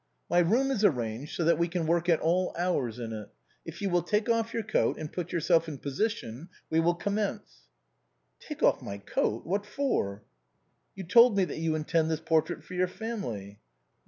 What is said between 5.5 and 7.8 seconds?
in position, we will commence,""